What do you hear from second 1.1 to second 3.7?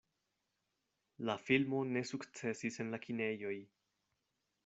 La filmo ne sukcesis en la kinejoj.